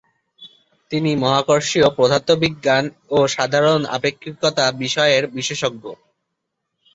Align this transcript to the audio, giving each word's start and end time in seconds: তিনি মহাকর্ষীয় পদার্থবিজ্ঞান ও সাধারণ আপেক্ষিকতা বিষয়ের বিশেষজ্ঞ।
তিনি 0.91 1.11
মহাকর্ষীয় 1.15 1.87
পদার্থবিজ্ঞান 1.97 2.83
ও 3.11 3.27
সাধারণ 3.27 3.81
আপেক্ষিকতা 3.95 4.65
বিষয়ের 4.81 5.23
বিশেষজ্ঞ। 5.35 5.83